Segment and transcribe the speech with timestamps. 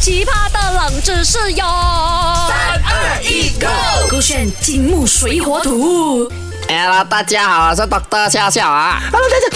[0.00, 1.64] 奇葩的冷知识哟！
[2.48, 3.68] 三二一，Go！
[4.08, 6.26] 勾选金木水火土。
[6.66, 8.98] Hello，大家好，我是 Doctor 笑笑啊。
[9.12, 9.46] Hello，大家，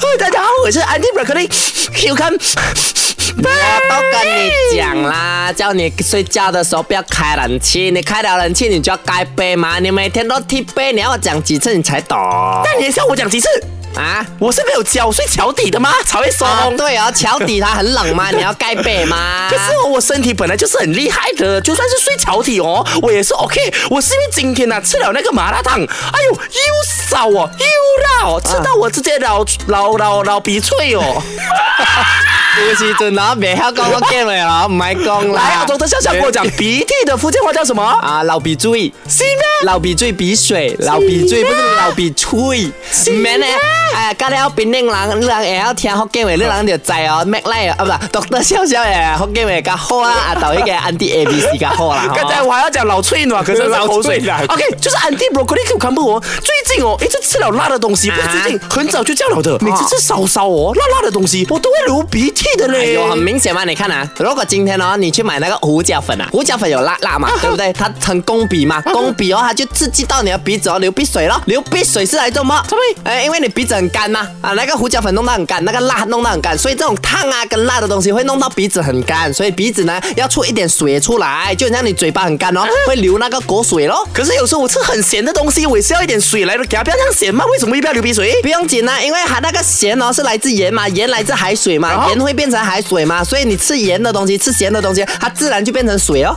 [0.00, 1.48] 嗨，大家好，我是 Andy Broccoli
[1.94, 2.32] Q 看。
[2.32, 12.18] 我都跟你讲啦，叫你睡觉的时候不要开冷气，你开了冷气你就要盖被嘛，你每天都踢被，你要我讲几次你才懂
[12.64, 13.48] 那你也像我讲几次？
[13.96, 14.24] 啊？
[14.38, 15.92] 我是没有脚睡桥底的吗？
[16.04, 16.46] 才会松。
[16.46, 19.48] 哦，对哦，桥底它很冷嘛，你要盖被吗。
[19.50, 23.72] 可是哦我身体本来就是很厉害的，就算是睡桥底哦，我也是 OK。
[23.90, 31.02] 我是因为今天呢、吃了那个麻辣烫，哎呦，又少哦，又辣哦，吃到我直接老老老老鼻脆哦。
[32.64, 35.42] 有时阵啊，别晓讲我见了哦，唔係講啦。
[35.42, 37.82] 来，阿总的笑笑跟我讲， 鼻涕的福建话叫什么？
[37.82, 39.42] 啊，老鼻水，是咩？
[39.64, 43.48] 老鼻水鼻水，老鼻水不是老鼻吹，唔免咧。
[43.94, 52.10] 哎，隔了邊啲人，你人也要听福建话，你人就知哦，麥嚟啊，不是，讀得少少诶，福建話較好啦，啊，到一个 Andy A B C 较好啦。
[52.16, 54.18] 刚才我还要讲老脆呢， 可是老口水。
[54.48, 62.92] OK，就是 Andy Broccoli Q 看不哦，最近哦一直吃了辣的东西，不是最近很早就叫了的，每次吃烧烧哦辣辣的东西，我都会流鼻涕的哎嘞。
[62.94, 67.72] 呦，很明显嘛，你看啊，如果今天哦，你去买那个胡椒粉啊，胡椒粉有辣辣嘛，对不对？
[67.72, 71.40] 它很攻鼻嘛，攻鼻哦，它就刺激到你的鼻子哦，流鼻水咯。
[71.46, 72.62] 流鼻水是来做么？
[72.68, 84.06] 什么哎，因为你鼻子很干嘛，啊，那个胡椒粉弄到很干，那个辣弄到很干，所以这种烫啊跟辣的东西会弄到鼻子很干，所以鼻子呢要出一点水出来，就很像你嘴巴很干哦，会流那个果水咯。
[84.12, 87.44] 可是有时候我吃很咸的东西，我也是要一点水来的，给它不要这样咸嘛。
[87.46, 88.40] 为什么一定要流鼻水？
[88.42, 96.36] 不用紧啊，因为它那个咸哦是来自盐嘛，盐来自海水嘛，哦盐会变成海水嘛，所以你吃盐的东西，吃咸的东西，它自然就变成水哦。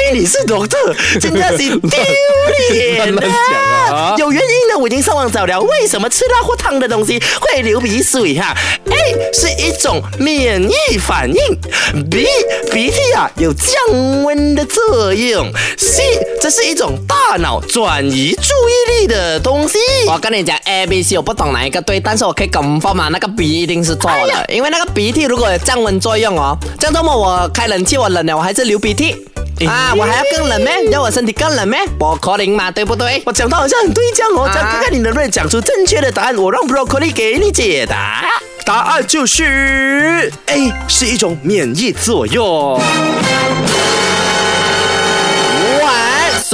[0.00, 1.90] 亏你是 doctor，真的是 丢
[2.70, 8.56] 脸啊有原因的，我已经上网找了，为什么吃辣或烫的东西会流鼻水哈
[8.86, 11.36] ？A 是一种免疫反应
[12.08, 12.26] ，B
[12.72, 19.78] 鼻涕啊有降温的作用，C 这是一种大脑转移注意力的东西。
[20.08, 29.16] 我跟你讲，A、B、C 我不懂哪一个对，但是我可以 confirm 嘛，那个 B 一定是错的，哎因为那个鼻涕如果有降温作用哦，这样这么我开冷气我冷了，我还是流鼻涕。
[29.66, 30.72] 啊，我还要更冷咩？
[30.90, 31.78] 要我身体更冷咩？
[31.98, 33.22] 不可能嘛，对不对？
[33.26, 36.36] 我讲到好像很对这样哦，啊这样看看你能不能讲出正确的答案。
[36.36, 38.24] 我让 Broccoli 给你解答，
[38.64, 42.80] 答案就是 A 是一种免疫作用。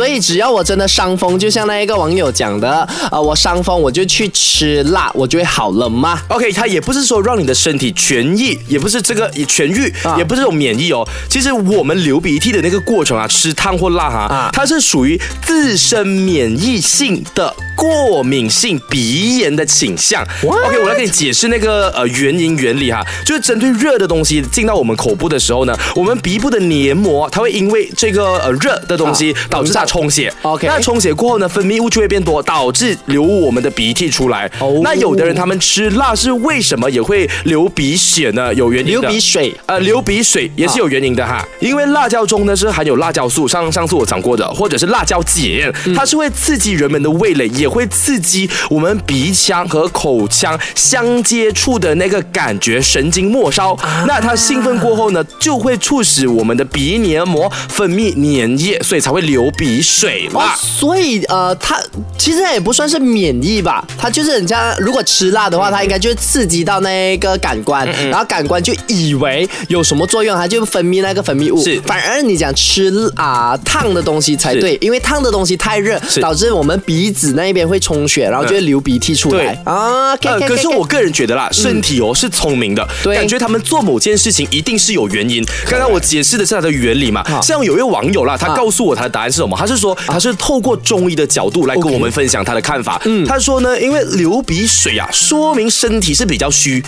[0.02, 11.06] 完，所以只要我真的伤风，就像那一个网友讲的，呃，我伤风我就去吃辣，我就会好了吗？OK，他也不是说让你的身体痊愈，也不是这个痊愈，啊也不是这种免疫哦。
[11.28, 20.24] 其实我们流鼻涕的那个过程啊，吃烫或辣哈、啊它是属于自身免疫性的过敏性鼻炎的倾向。
[20.42, 30.32] What？OK，我来给你解释那个呃原因原理哈，就是针对热的东西进到我们口部的时候呢，我们鼻部的黏膜它会因为这个呃热的东西啊导致它充血。
[30.42, 34.50] OK 那充血过后呢，分泌物就会变多，导致流我们的鼻涕出来。
[34.58, 38.52] 哦那有的人他们吃辣是为什么也会流鼻血呢？
[38.54, 39.00] 有原因的。
[39.00, 53.76] 流鼻水呃，流鼻水也是有原因的哈，因为辣椒中呢是含有辣椒素，上上次我讲过的，或者是辣椒碱，它是会刺激人们的味蕾，也会刺激我们鼻腔和口腔相接触的那个感觉神经末梢。
[54.06, 61.80] 那它兴奋过后呢，就会促使我们的鼻黏膜分泌粘液，所以才会流鼻水哦。，所以呃，它
[62.18, 71.62] 其实它也不算是免疫吧，它就是人家如果吃辣的话，它应该就会刺激到那个感官，然后感官就以为有什么作用，它就分泌那个分泌物。
[71.62, 71.80] 是。
[71.82, 79.54] 反而你讲吃啊、烫的东西才对，因为烫的东西太热，导致我们鼻子那边会充血，然后就会流鼻涕出来。
[79.54, 79.58] 对。
[79.64, 83.16] 啊，可是我个人觉得啦，身体哦是聪明的，对。
[83.16, 85.44] 感觉他们做某件事情一定是有原因。
[85.68, 88.56] 刚刚我解释的是它的原理嘛，像有一位网友啦，他啊。
[88.56, 93.00] 告诉我他的答案是什么，他是说他是透过中医的角度来跟我们分享他的看法。
[93.04, 96.82] 嗯，他说呢，因为流鼻水啊，说明身体是比较虚，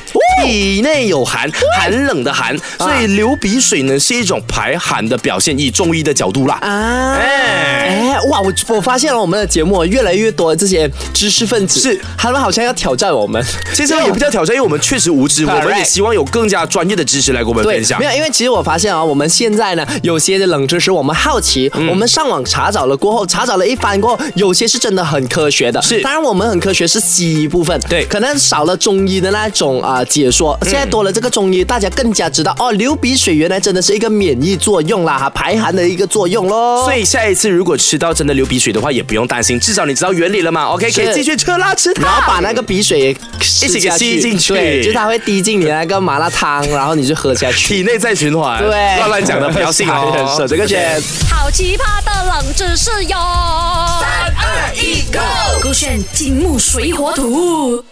[0.44, 6.56] 体内有寒，寒冷的寒，所以流鼻水呢是一种排寒的表现，以中医的角度啦。
[6.60, 8.40] 啊，哎哎，哇！
[8.40, 13.42] 我我发现了我们的节目越来越多的这些知识分子，是他们好像要挑战我们。
[13.74, 18.06] 其实也不叫挑战，因为我们确实无知，我们也希望有更加专业的知识来跟我们分，享没。
[18.06, 25.80] 有，因为其实我发现啊，我们现在呢，有些的冷知识我们好奇，我们上网查查找了过后，查找了一番过后，有些是真的很科学的。
[25.80, 30.58] 是当然我们很科学是西医部分，对可能少了中医的那种啊、解说。
[30.64, 36.84] 现在多了这个中医，大家更加知道哦，流鼻水原来真的是一个免疫作用啦，哈，排寒的一个作用喽。
[36.84, 42.02] 所以下一次如果吃到真的流鼻水的话，也不用担心，至少你知道原理了嘛？OK，可以继续吃啦，吃它。
[42.02, 47.76] 然后把那个鼻水也一起给吸进去对，就它会滴进你那个麻辣汤，然后你就喝下去。
[47.76, 48.62] 体内再循环。
[48.62, 48.68] 对，
[48.98, 50.34] 乱乱讲的不要信哦。
[50.36, 51.00] 手这个圈。
[51.30, 53.10] 好奇葩的冷只是有！
[53.10, 55.62] 三二一，Go！
[55.62, 57.84] 勾选金木水火土。